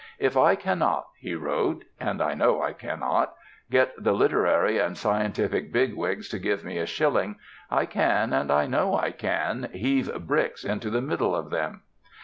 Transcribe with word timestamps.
"If 0.17 0.35
I 0.35 0.55
cannot," 0.55 1.09
he 1.19 1.35
wrote, 1.35 1.83
"and 1.99 2.23
I 2.23 2.33
know 2.33 2.59
I 2.59 2.73
cannot, 2.73 3.35
get 3.69 3.93
the 4.03 4.13
literary 4.13 4.79
and 4.79 4.97
scientific 4.97 5.71
bigwigs 5.71 6.27
to 6.29 6.39
give 6.39 6.65
me 6.65 6.79
a 6.79 6.87
shilling, 6.87 7.35
I 7.69 7.85
can, 7.85 8.33
and 8.33 8.49
I 8.51 8.65
know 8.65 8.95
I 8.95 9.11
can, 9.11 9.69
heave 9.73 10.11
bricks 10.25 10.63
into 10.65 10.89
the 10.89 11.01
middle 11.01 11.35
of 11.35 11.51
them." 11.51 11.83